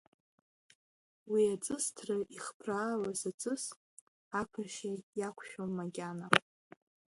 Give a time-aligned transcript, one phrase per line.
[1.31, 3.63] Уи аҵысҭра ихԥраалаз аҵыс,
[4.39, 6.27] аԥыршьа иақәшәом макьана.